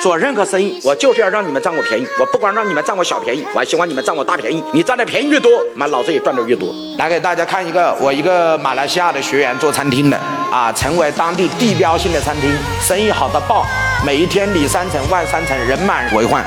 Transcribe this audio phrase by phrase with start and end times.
[0.00, 2.06] 做任何生意，我就是要让你们占我便宜。
[2.20, 4.62] 我不光让你们占我小便宜，我还希望你们占我大便宜。
[4.72, 6.72] 你占的便宜越多，妈老子也赚的越多。
[6.98, 10.16] 来给大家看一个，我一个马来西亚的学员做餐厅的
[10.52, 12.50] 啊，成为当地地标性的餐厅，
[12.80, 13.66] 生意好到爆，
[14.06, 16.44] 每一天里三层外三层，人满为患。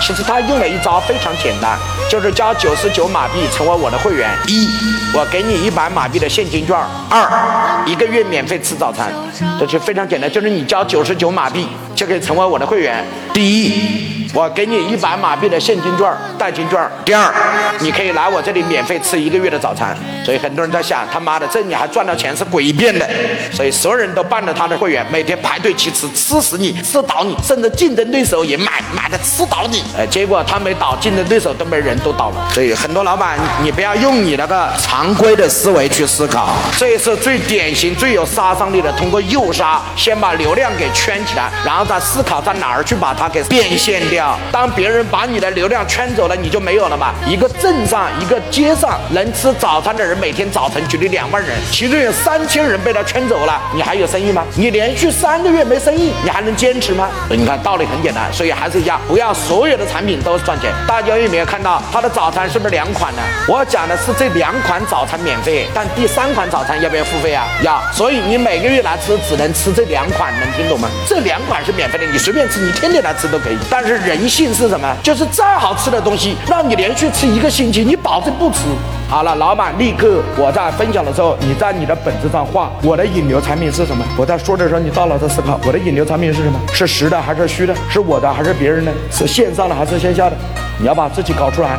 [0.00, 1.76] 其实他用了一招非常简单，
[2.08, 4.30] 就是交九十九马币成为我的会员。
[4.46, 4.68] 一，
[5.12, 6.76] 我给你一百马币的现金券；
[7.10, 9.12] 二，一个月免费吃早餐。
[9.58, 11.66] 这就非常简单，就是你交九十九马币。
[12.02, 13.04] 就可以成为我的会员。
[13.32, 16.76] 第一，我给你一百马币的现金券、代金券。
[17.04, 17.32] 第二，
[17.78, 19.96] 你可以来我这里免费吃一个月的早餐。
[20.24, 23.08] 所以很多人在想，他妈的，这你还赚到钱是诡辩的。
[23.52, 29.84] 所以所有人都办了他的会员，每天排队去吃，吃死你，吃倒你，甚至竞争对手也买，买的吃倒你。
[29.96, 32.50] 哎，结果他没倒，竞争对手都没人都倒了。
[32.52, 41.86] 所以很多老板，你不要用你那个常规的思维去思考，这是最典型、最有杀伤力的，通过诱杀先把流量给圈起来，然后。
[41.92, 44.38] 在思考在哪儿去把它给变现掉。
[44.50, 47.12] 当别人把你的流量圈走了，你就没有了嘛。
[47.26, 54.42] 一个镇上，一个街上，能吃早餐的人每天早晨绝对两万人，其中有三千人被他圈走了，你还有生意吗？
[54.56, 57.10] 你连续三个月没生意，你还能坚持吗？
[57.28, 60.72] 你看道理很简单，所以还是一样，不要所有的产品都赚钱。
[60.88, 63.20] 大家有没有看到他的早餐是不是两款呢？
[63.46, 67.46] 我讲的是这两款早餐免费，但第三款早餐要不要付费啊？
[67.62, 67.82] 要。
[67.92, 70.88] 所以你每个月来吃只能吃这两款，能听懂吗？
[71.06, 71.81] 这两款是免。
[71.82, 73.58] 免费的，你随便吃，你天天来吃都可以。
[73.68, 74.96] 但是人性是什么？
[75.02, 78.58] 就是再好吃的东西，让你连续吃一个星期，你保证不吃。
[79.10, 84.04] 好了，老板立刻我在分享的时候，你在你的本子上画我的引流产品是什么？
[84.16, 86.60] 我在说的时候，你大脑在思考我的引流产品是什么？
[86.72, 87.74] 是实的还是虚的？
[87.90, 88.92] 是我的还是别人的？
[89.10, 90.36] 是线上的还是线下的？
[90.78, 91.76] 你要把自己搞出来。